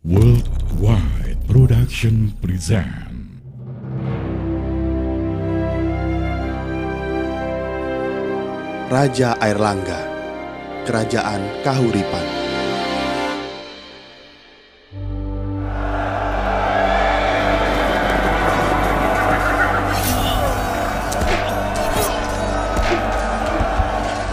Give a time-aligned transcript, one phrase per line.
[0.00, 3.36] Worldwide Production present.
[8.88, 10.00] Raja Airlangga
[10.88, 12.26] Kerajaan Kahuripan.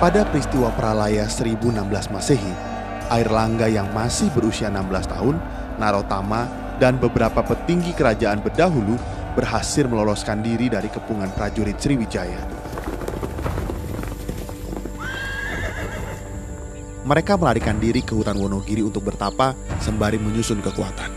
[0.00, 2.69] Pada peristiwa Pralaya 1016 Masehi,
[3.10, 5.36] Airlangga yang masih berusia 16 tahun,
[5.82, 6.46] Narotama,
[6.78, 8.94] dan beberapa petinggi kerajaan berdahulu
[9.34, 12.38] berhasil meloloskan diri dari kepungan prajurit Sriwijaya.
[17.02, 21.10] Mereka melarikan diri ke hutan Wonogiri untuk bertapa sembari menyusun kekuatan.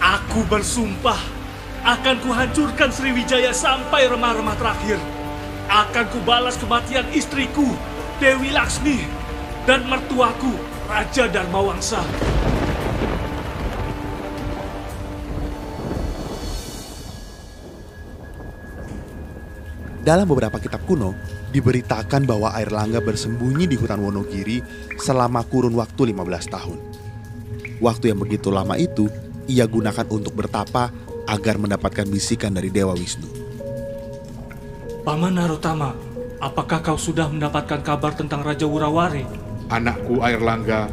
[0.00, 1.20] Aku bersumpah
[1.84, 4.96] akan kuhancurkan Sriwijaya sampai remah-remah terakhir.
[5.68, 7.76] Akan kubalas kematian istriku,
[8.16, 9.21] Dewi Laksmi,
[9.62, 10.58] dan mertuaku,
[10.90, 12.02] Raja Dharma Wangsa.
[20.02, 21.14] Dalam beberapa kitab kuno,
[21.54, 24.58] diberitakan bahwa Airlangga bersembunyi di hutan Wonogiri
[24.98, 26.78] selama kurun waktu 15 tahun.
[27.78, 29.06] Waktu yang begitu lama itu,
[29.46, 30.90] ia gunakan untuk bertapa
[31.30, 33.30] agar mendapatkan bisikan dari Dewa Wisnu.
[35.06, 35.94] Paman Narotama,
[36.42, 39.51] apakah kau sudah mendapatkan kabar tentang Raja Wurawari?
[39.72, 40.84] Anakku Airlangga,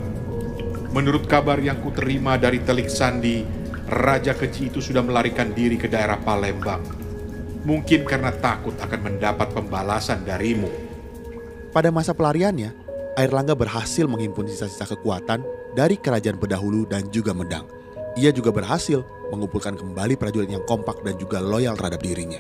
[0.96, 3.44] menurut kabar yang kuterima dari Telik Sandi,
[3.92, 6.80] Raja Keji itu sudah melarikan diri ke daerah Palembang.
[7.68, 10.72] Mungkin karena takut akan mendapat pembalasan darimu.
[11.76, 12.72] Pada masa pelariannya,
[13.20, 15.44] Airlangga berhasil menghimpun sisa-sisa kekuatan
[15.76, 17.68] dari kerajaan berdahulu dan juga Medang.
[18.16, 22.40] Ia juga berhasil mengumpulkan kembali prajurit yang kompak dan juga loyal terhadap dirinya.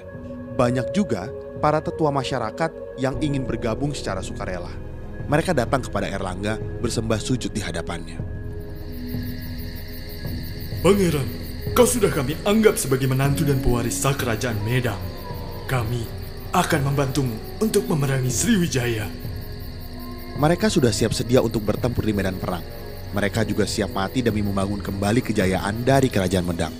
[0.56, 1.28] Banyak juga
[1.60, 4.72] para tetua masyarakat yang ingin bergabung secara sukarela.
[5.30, 8.18] Mereka datang kepada Erlangga bersembah sujud di hadapannya.
[10.82, 11.30] Pangeran,
[11.78, 14.98] kau sudah kami anggap sebagai menantu dan pewaris sah kerajaan Medang.
[15.70, 16.02] Kami
[16.50, 19.06] akan membantumu untuk memerangi Sriwijaya.
[20.42, 22.66] Mereka sudah siap sedia untuk bertempur di medan perang.
[23.14, 26.74] Mereka juga siap mati demi membangun kembali kejayaan dari kerajaan Medang.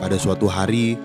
[0.00, 0.96] Pada suatu hari,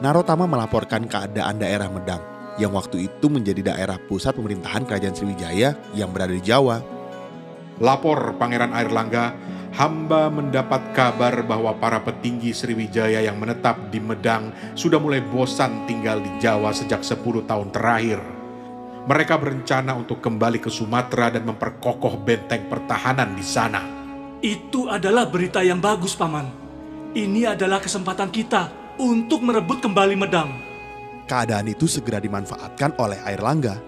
[0.00, 2.24] Narotama melaporkan keadaan daerah Medang
[2.56, 6.80] yang waktu itu menjadi daerah pusat pemerintahan kerajaan Sriwijaya yang berada di Jawa.
[7.84, 9.36] Lapor Pangeran Airlangga,
[9.76, 16.24] hamba mendapat kabar bahwa para petinggi Sriwijaya yang menetap di Medang sudah mulai bosan tinggal
[16.24, 18.24] di Jawa sejak 10 tahun terakhir.
[19.04, 23.84] Mereka berencana untuk kembali ke Sumatera dan memperkokoh benteng pertahanan di sana.
[24.40, 26.48] Itu adalah berita yang bagus, Paman.
[27.12, 30.52] Ini adalah kesempatan kita untuk merebut kembali Medang.
[31.24, 33.80] Keadaan itu segera dimanfaatkan oleh Airlangga.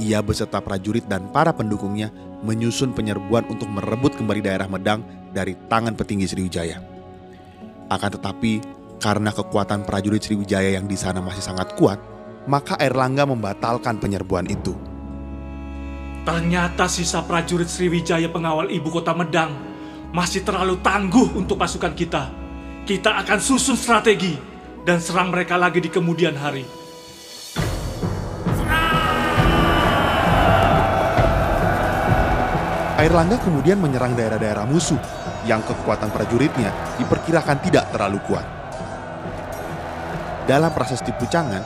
[0.00, 2.08] Ia beserta prajurit dan para pendukungnya
[2.40, 5.04] menyusun penyerbuan untuk merebut kembali daerah Medang
[5.36, 6.80] dari tangan petinggi Sriwijaya.
[7.92, 8.64] Akan tetapi,
[8.96, 12.00] karena kekuatan prajurit Sriwijaya yang di sana masih sangat kuat,
[12.48, 14.72] maka Airlangga membatalkan penyerbuan itu.
[16.24, 19.52] Ternyata sisa prajurit Sriwijaya pengawal ibu kota Medang
[20.10, 22.30] masih terlalu tangguh untuk pasukan kita.
[22.86, 24.45] Kita akan susun strategi
[24.86, 26.62] dan serang mereka lagi di kemudian hari.
[32.96, 34.96] Airlangga kemudian menyerang daerah-daerah musuh
[35.44, 36.70] yang kekuatan prajuritnya
[37.02, 38.46] diperkirakan tidak terlalu kuat.
[40.46, 41.60] Dalam prasasti Pucangan,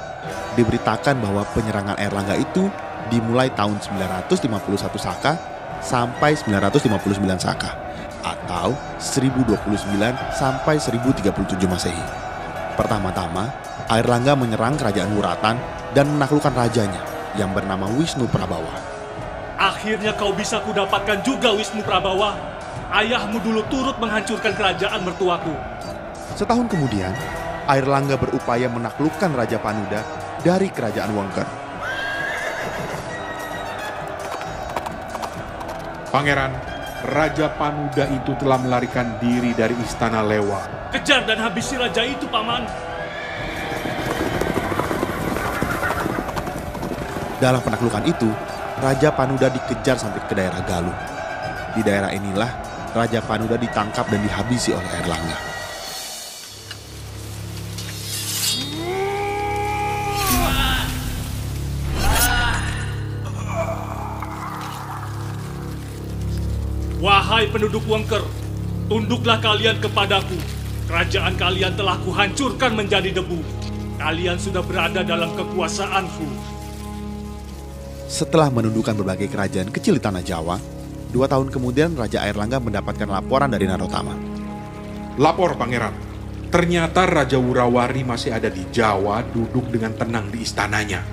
[0.57, 2.73] diberitakan bahwa penyerangan Airlangga itu
[3.13, 5.37] dimulai tahun 951 Saka
[5.85, 6.97] sampai 959
[7.37, 7.77] Saka
[8.25, 9.61] atau 1029
[10.33, 12.30] sampai 1037 Masehi.
[12.81, 13.53] Pertama-tama,
[13.93, 15.61] Airlangga menyerang kerajaan Wuratan
[15.93, 17.05] dan menaklukkan rajanya
[17.37, 18.73] yang bernama Wisnu Prabawa.
[19.61, 22.41] Akhirnya kau bisa kudapatkan juga Wisnu Prabawa.
[22.89, 25.53] Ayahmu dulu turut menghancurkan kerajaan mertuaku.
[26.33, 27.13] Setahun kemudian,
[27.69, 30.01] Airlangga berupaya menaklukkan Raja Panuda
[30.41, 31.49] dari kerajaan Wengker.
[36.09, 36.53] Pangeran,
[37.13, 40.80] Raja Panuda itu telah melarikan diri dari istana Lewa.
[40.91, 42.67] Kejar dan habisi raja itu, Paman.
[47.39, 48.27] Dalam penaklukan itu,
[48.83, 50.99] Raja Panuda dikejar sampai ke daerah Galuh.
[51.79, 52.51] Di daerah inilah
[52.91, 55.39] Raja Panuda ditangkap dan dihabisi oleh Airlangga.
[67.01, 68.21] Wahai penduduk Wengker,
[68.91, 70.60] tunduklah kalian kepadaku.
[70.91, 73.39] Kerajaan kalian telah kuhancurkan menjadi debu.
[74.03, 76.27] Kalian sudah berada dalam kekuasaanku.
[78.11, 80.59] Setelah menundukkan berbagai kerajaan kecil di tanah Jawa,
[81.15, 84.19] dua tahun kemudian Raja Airlangga mendapatkan laporan dari Narotama.
[85.15, 85.95] Lapor pangeran,
[86.51, 91.07] ternyata Raja Wurawari masih ada di Jawa duduk dengan tenang di istananya.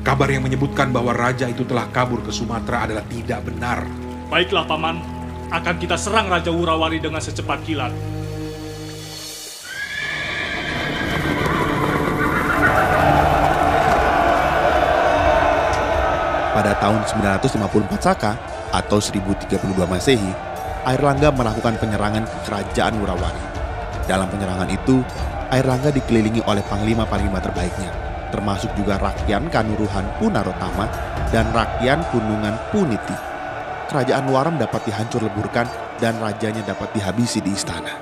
[0.00, 3.84] Kabar yang menyebutkan bahwa raja itu telah kabur ke Sumatera adalah tidak benar.
[4.32, 4.96] Baiklah paman,
[5.52, 7.92] akan kita serang Raja Wurawari dengan secepat kilat.
[16.80, 18.32] Tahun 954 Saka
[18.72, 20.32] atau 1032 Masehi,
[20.88, 23.44] Airlangga melakukan penyerangan ke kerajaan Wurawari.
[24.08, 25.04] Dalam penyerangan itu,
[25.52, 27.92] Airlangga dikelilingi oleh panglima-panglima terbaiknya,
[28.32, 30.88] termasuk juga Rakyan Kanuruhan Punarotama
[31.28, 33.14] dan Rakyan Kunungan Puniti.
[33.92, 35.66] Kerajaan Waram dapat dihancur leburkan
[36.00, 37.92] dan rajanya dapat dihabisi di istana.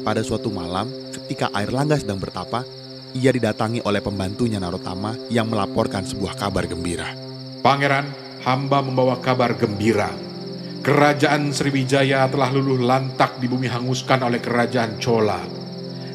[0.00, 2.66] Pada suatu malam, ketika Airlangga sedang bertapa,
[3.14, 7.10] ia didatangi oleh pembantunya Narotama yang melaporkan sebuah kabar gembira.
[7.60, 8.06] Pangeran,
[8.46, 10.10] hamba membawa kabar gembira.
[10.80, 15.44] Kerajaan Sriwijaya telah luluh lantak di bumi hanguskan oleh kerajaan Chola.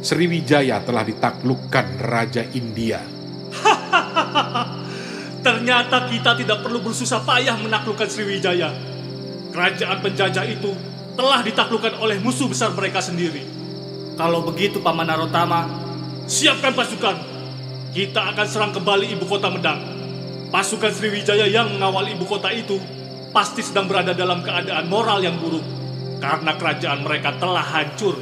[0.02, 2.98] Sriwijaya telah ditaklukkan Raja India.
[5.46, 8.74] Ternyata kita tidak perlu bersusah payah menaklukkan Sriwijaya.
[9.54, 10.74] Kerajaan penjajah itu
[11.14, 13.46] telah ditaklukkan oleh musuh besar mereka sendiri.
[14.18, 15.85] Kalau begitu Paman Narotama,
[16.26, 17.16] siapkan pasukan.
[17.94, 19.80] Kita akan serang kembali ibu kota Medang.
[20.50, 22.82] Pasukan Sriwijaya yang mengawal ibu kota itu
[23.32, 25.64] pasti sedang berada dalam keadaan moral yang buruk
[26.20, 28.20] karena kerajaan mereka telah hancur.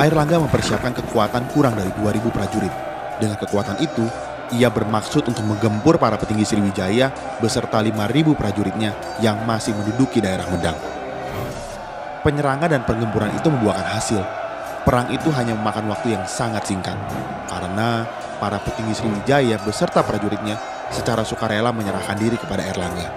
[0.00, 2.72] Airlangga mempersiapkan kekuatan kurang dari 2000 prajurit.
[3.20, 4.08] Dengan kekuatan itu,
[4.56, 10.99] ia bermaksud untuk menggempur para petinggi Sriwijaya beserta 5000 prajuritnya yang masih menduduki daerah Medang.
[12.20, 14.20] Penyerangan dan penggempuran itu membuahkan hasil.
[14.84, 16.96] Perang itu hanya memakan waktu yang sangat singkat
[17.48, 18.04] karena
[18.40, 20.56] para petinggi Sriwijaya beserta prajuritnya
[20.88, 23.08] secara sukarela menyerahkan diri kepada Erlangga.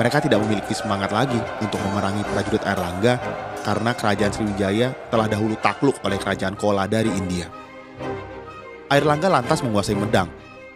[0.00, 3.20] Mereka tidak memiliki semangat lagi untuk memerangi prajurit Erlangga
[3.64, 7.48] karena kerajaan Sriwijaya telah dahulu takluk oleh kerajaan Kola dari India.
[8.92, 10.28] Airlangga lantas menguasai Medang.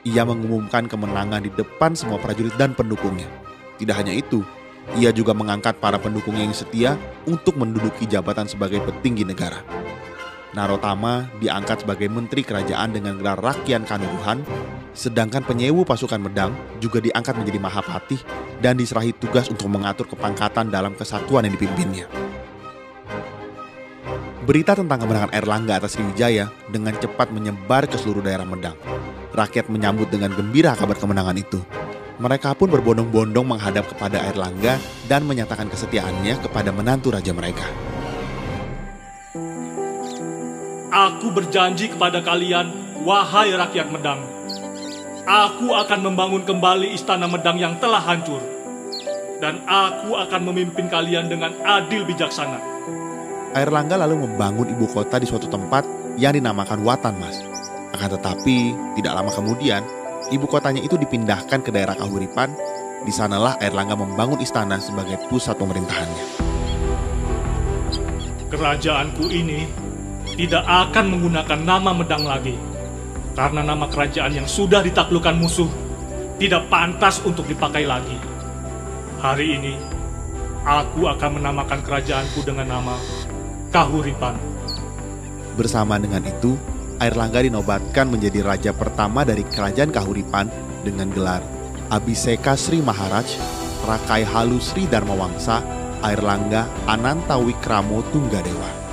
[0.04, 3.26] Ia mengumumkan kemenangan di depan semua prajurit dan pendukungnya.
[3.80, 4.44] Tidak hanya itu,
[4.96, 6.94] ia juga mengangkat para pendukungnya yang setia
[7.24, 9.64] untuk menduduki jabatan sebagai petinggi negara.
[10.54, 14.46] Narotama diangkat sebagai menteri kerajaan dengan gelar Rakyan Kanuruhan,
[14.94, 18.20] sedangkan penyewu pasukan Medang juga diangkat menjadi Mahapatih
[18.62, 22.06] dan diserahi tugas untuk mengatur kepangkatan dalam kesatuan yang dipimpinnya.
[24.44, 28.76] Berita tentang kemenangan Erlangga atas Sriwijaya dengan cepat menyebar ke seluruh daerah Medang.
[29.34, 31.58] Rakyat menyambut dengan gembira kabar kemenangan itu.
[32.14, 34.78] Mereka pun berbondong-bondong menghadap kepada Erlangga
[35.10, 37.66] dan menyatakan kesetiaannya kepada menantu raja mereka.
[40.94, 42.70] Aku berjanji kepada kalian,
[43.02, 44.22] wahai rakyat Medang.
[45.26, 48.38] Aku akan membangun kembali istana Medang yang telah hancur.
[49.42, 52.62] Dan aku akan memimpin kalian dengan adil bijaksana.
[53.58, 55.82] Airlangga lalu membangun ibu kota di suatu tempat
[56.14, 57.42] yang dinamakan Watan Mas.
[57.90, 59.82] Akan tetapi, tidak lama kemudian,
[60.32, 62.54] ibu kotanya itu dipindahkan ke daerah Kahuripan.
[63.04, 66.24] Di sanalah Airlangga membangun istana sebagai pusat pemerintahannya.
[68.48, 69.68] Kerajaanku ini
[70.40, 72.56] tidak akan menggunakan nama Medang lagi.
[73.34, 75.68] Karena nama kerajaan yang sudah ditaklukkan musuh
[76.38, 78.16] tidak pantas untuk dipakai lagi.
[79.20, 79.74] Hari ini,
[80.64, 82.96] aku akan menamakan kerajaanku dengan nama
[83.74, 84.38] Kahuripan.
[85.58, 86.54] Bersama dengan itu,
[87.02, 90.46] Airlangga dinobatkan menjadi raja pertama dari kerajaan Kahuripan
[90.86, 91.42] dengan gelar
[91.92, 93.36] Abhiseka Sri Maharaj,
[93.84, 95.60] Rakai Halu Sri Dharma Wangsa,
[96.00, 98.83] Airlangga Ananta Wikramo Tunggadewa.